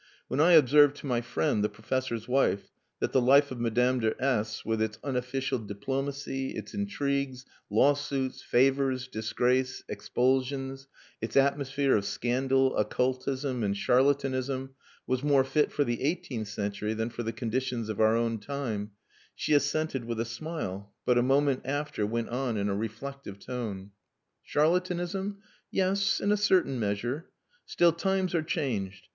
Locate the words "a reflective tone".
22.69-23.91